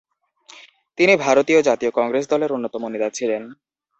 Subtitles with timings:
[0.97, 3.43] তিনি ভারতীয় জাতীয় কংগ্রেস দলের অন্যতম নেতা ছিলেন।